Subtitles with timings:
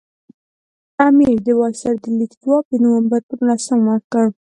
[1.07, 4.25] امیر د وایسرا د لیک ځواب د نومبر پر نولسمه ورکړ.